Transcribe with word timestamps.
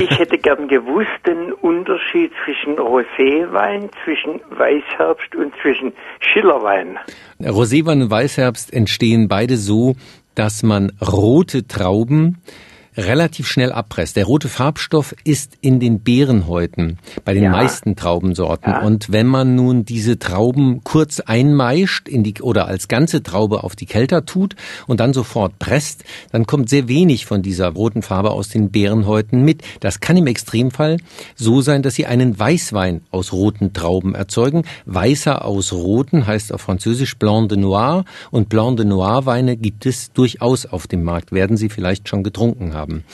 ich 0.00 0.18
hätte 0.18 0.38
gern 0.38 0.68
gewusst 0.68 1.10
den 1.26 1.52
Unterschied 1.52 2.32
zwischen 2.44 2.76
Roséwein, 2.76 3.90
zwischen 4.04 4.40
Weißherbst 4.50 5.34
und 5.34 5.52
zwischen 5.62 5.92
Schillerwein. 6.20 6.98
Roséwein 7.40 8.02
und 8.02 8.10
Weißherbst 8.10 8.72
entstehen 8.72 9.28
beide 9.28 9.56
so, 9.56 9.94
dass 10.34 10.62
man 10.62 10.92
rote 11.00 11.66
Trauben 11.66 12.42
relativ 12.96 13.46
schnell 13.46 13.72
abpresst. 13.72 14.16
Der 14.16 14.24
rote 14.24 14.48
Farbstoff 14.48 15.14
ist 15.24 15.58
in 15.60 15.80
den 15.80 16.00
Beerenhäuten 16.00 16.98
bei 17.24 17.34
den 17.34 17.44
ja. 17.44 17.50
meisten 17.50 17.96
Traubensorten. 17.96 18.72
Ja. 18.72 18.82
Und 18.82 19.12
wenn 19.12 19.26
man 19.26 19.54
nun 19.54 19.84
diese 19.84 20.18
Trauben 20.18 20.82
kurz 20.82 21.20
einmeischt 21.20 22.08
in 22.08 22.24
die, 22.24 22.34
oder 22.40 22.66
als 22.66 22.88
ganze 22.88 23.22
Traube 23.22 23.64
auf 23.64 23.76
die 23.76 23.86
Kelter 23.86 24.24
tut 24.24 24.56
und 24.86 25.00
dann 25.00 25.12
sofort 25.12 25.58
presst, 25.58 26.04
dann 26.32 26.46
kommt 26.46 26.68
sehr 26.68 26.88
wenig 26.88 27.26
von 27.26 27.42
dieser 27.42 27.68
roten 27.68 28.02
Farbe 28.02 28.30
aus 28.30 28.48
den 28.48 28.70
Beerenhäuten 28.70 29.42
mit. 29.42 29.62
Das 29.80 30.00
kann 30.00 30.16
im 30.16 30.26
Extremfall 30.26 30.96
so 31.34 31.60
sein, 31.60 31.82
dass 31.82 31.94
Sie 31.94 32.06
einen 32.06 32.38
Weißwein 32.38 33.02
aus 33.10 33.32
roten 33.32 33.72
Trauben 33.72 34.14
erzeugen. 34.14 34.62
Weißer 34.86 35.44
aus 35.44 35.72
roten 35.72 36.26
heißt 36.26 36.52
auf 36.52 36.62
Französisch 36.62 37.18
Blanc 37.18 37.48
de 37.50 37.58
Noir 37.58 38.04
und 38.30 38.48
Blanc 38.48 38.78
de 38.78 38.86
Noir 38.86 39.26
Weine 39.26 39.56
gibt 39.56 39.86
es 39.86 40.12
durchaus 40.12 40.66
auf 40.66 40.86
dem 40.86 41.02
Markt. 41.02 41.32
Werden 41.32 41.56
Sie 41.56 41.68
vielleicht 41.68 42.08
schon 42.08 42.22
getrunken 42.22 42.74
haben 42.74 42.85
haben. 42.86 43.04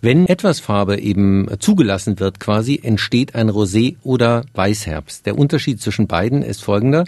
Wenn 0.00 0.26
etwas 0.26 0.60
Farbe 0.60 1.00
eben 1.00 1.48
zugelassen 1.58 2.20
wird 2.20 2.38
quasi, 2.38 2.80
entsteht 2.82 3.34
ein 3.34 3.50
Rosé 3.50 3.96
oder 4.04 4.44
Weißherbst. 4.54 5.26
Der 5.26 5.36
Unterschied 5.36 5.80
zwischen 5.80 6.06
beiden 6.06 6.42
ist 6.42 6.62
folgender. 6.62 7.04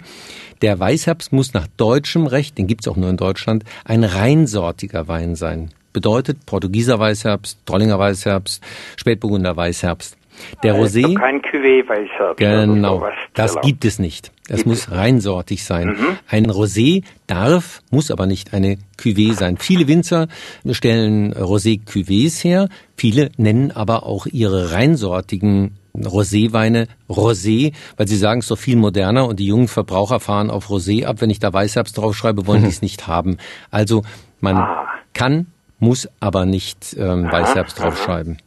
Der 0.61 0.77
Weißherbst 0.77 1.31
muss 1.31 1.53
nach 1.53 1.67
deutschem 1.77 2.27
Recht, 2.27 2.57
den 2.57 2.67
gibt's 2.67 2.87
auch 2.87 2.97
nur 2.97 3.09
in 3.09 3.17
Deutschland, 3.17 3.63
ein 3.85 4.03
reinsortiger 4.03 5.07
Wein 5.07 5.35
sein. 5.35 5.69
Bedeutet 5.93 6.45
Portugieser 6.45 6.99
Weißherbst, 6.99 7.59
Trollinger 7.65 7.97
Weißherbst, 7.97 8.61
Spätburgunder 8.97 9.55
Weißherbst. 9.55 10.18
Der 10.63 10.75
Rosé. 10.75 11.03
Also 11.03 11.15
kein 11.15 11.41
Cuvée 11.41 11.87
Weißherbst. 11.87 12.37
Genau. 12.37 13.07
Das 13.33 13.59
gibt 13.61 13.85
es 13.85 13.99
nicht. 13.99 14.31
Es 14.47 14.65
muss 14.65 14.91
reinsortig 14.91 15.63
sein. 15.63 15.89
Mhm. 15.89 16.17
Ein 16.27 16.45
Rosé 16.47 17.03
darf, 17.27 17.81
muss 17.91 18.09
aber 18.09 18.25
nicht 18.25 18.53
eine 18.53 18.77
Cuvée 18.97 19.33
sein. 19.33 19.57
Viele 19.57 19.87
Winzer 19.87 20.27
stellen 20.71 21.33
Rosé-Cuvées 21.33 22.43
her. 22.43 22.67
Viele 22.95 23.31
nennen 23.37 23.71
aber 23.71 24.05
auch 24.05 24.25
ihre 24.25 24.71
reinsortigen 24.71 25.77
Roséweine 25.95 26.87
Rosé, 27.09 27.73
weil 27.97 28.07
sie 28.07 28.17
sagen, 28.17 28.39
es 28.39 28.45
ist 28.45 28.51
doch 28.51 28.57
viel 28.57 28.75
moderner 28.75 29.27
und 29.27 29.39
die 29.39 29.47
jungen 29.47 29.67
Verbraucher 29.67 30.19
fahren 30.19 30.49
auf 30.49 30.69
Rosé 30.69 31.05
ab. 31.05 31.17
Wenn 31.19 31.29
ich 31.29 31.39
da 31.39 31.53
Weißherbst 31.53 31.97
draufschreibe, 31.97 32.47
wollen 32.47 32.61
mhm. 32.61 32.65
die 32.65 32.71
es 32.71 32.81
nicht 32.81 33.07
haben. 33.07 33.37
Also 33.69 34.03
man 34.39 34.57
ah. 34.57 34.87
kann 35.13 35.47
muss 35.79 36.09
aber 36.19 36.45
nicht 36.45 36.95
ähm, 36.99 37.31
Weißherbst 37.31 37.79
draufschreiben. 37.79 38.37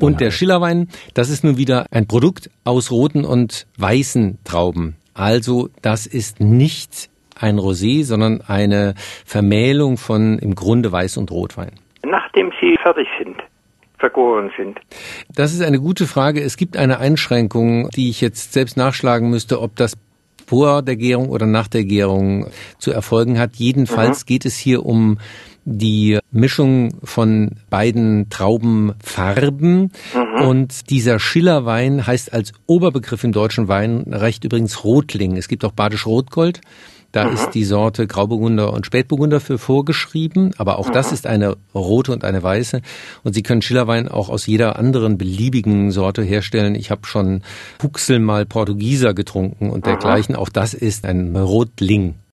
Und 0.00 0.20
der 0.20 0.30
Schillerwein, 0.30 0.88
das 1.14 1.30
ist 1.30 1.44
nun 1.44 1.56
wieder 1.56 1.86
ein 1.90 2.06
Produkt 2.06 2.50
aus 2.64 2.90
roten 2.90 3.24
und 3.24 3.66
weißen 3.78 4.38
Trauben. 4.44 4.96
Also 5.14 5.68
das 5.82 6.06
ist 6.06 6.40
nicht 6.40 7.10
ein 7.38 7.58
Rosé, 7.58 8.04
sondern 8.04 8.40
eine 8.40 8.94
Vermählung 9.24 9.96
von 9.96 10.38
im 10.38 10.54
Grunde 10.54 10.90
Weiß- 10.90 11.18
und 11.18 11.30
Rotwein. 11.30 11.72
Nachdem 12.04 12.50
sie 12.60 12.76
fertig 12.82 13.08
sind 13.18 13.36
vergoren 13.98 14.50
sind? 14.56 14.80
Das 15.32 15.52
ist 15.52 15.62
eine 15.62 15.78
gute 15.78 16.08
Frage. 16.08 16.42
Es 16.42 16.56
gibt 16.56 16.76
eine 16.76 16.98
Einschränkung, 16.98 17.88
die 17.90 18.10
ich 18.10 18.20
jetzt 18.20 18.52
selbst 18.52 18.76
nachschlagen 18.76 19.30
müsste, 19.30 19.60
ob 19.60 19.76
das 19.76 19.96
vor 20.44 20.82
der 20.82 20.96
Gärung 20.96 21.28
oder 21.28 21.46
nach 21.46 21.68
der 21.68 21.84
Gärung 21.84 22.50
zu 22.78 22.90
erfolgen 22.90 23.38
hat. 23.38 23.54
Jedenfalls 23.54 24.24
mhm. 24.24 24.26
geht 24.26 24.44
es 24.44 24.58
hier 24.58 24.84
um 24.84 25.18
die 25.64 26.18
Mischung 26.30 26.94
von 27.04 27.52
beiden 27.70 28.28
Traubenfarben. 28.30 29.92
Mhm. 30.14 30.46
Und 30.46 30.90
dieser 30.90 31.18
Schillerwein 31.18 32.06
heißt 32.06 32.32
als 32.32 32.52
Oberbegriff 32.66 33.24
im 33.24 33.32
deutschen 33.32 33.68
Weinrecht 33.68 34.44
übrigens 34.44 34.84
Rotling. 34.84 35.36
Es 35.36 35.48
gibt 35.48 35.64
auch 35.64 35.72
Badisch 35.72 36.06
Rotgold. 36.06 36.60
Da 37.12 37.26
mhm. 37.26 37.34
ist 37.34 37.50
die 37.50 37.64
Sorte 37.64 38.06
Grauburgunder 38.06 38.72
und 38.72 38.86
Spätburgunder 38.86 39.38
für 39.40 39.58
vorgeschrieben, 39.58 40.52
aber 40.56 40.78
auch 40.78 40.88
mhm. 40.88 40.94
das 40.94 41.12
ist 41.12 41.26
eine 41.26 41.56
rote 41.74 42.10
und 42.10 42.24
eine 42.24 42.42
weiße. 42.42 42.80
Und 43.22 43.34
Sie 43.34 43.42
können 43.42 43.62
Schillerwein 43.62 44.08
auch 44.08 44.30
aus 44.30 44.46
jeder 44.46 44.78
anderen 44.78 45.18
beliebigen 45.18 45.90
Sorte 45.90 46.22
herstellen. 46.22 46.74
Ich 46.74 46.90
habe 46.90 47.06
schon 47.06 47.42
Puxel 47.78 48.18
mal 48.18 48.46
Portugieser 48.46 49.12
getrunken 49.12 49.70
und 49.70 49.84
dergleichen. 49.84 50.34
Auch 50.34 50.48
das 50.48 50.72
ist 50.72 51.04
ein 51.04 51.36
Rotling. 51.36 52.14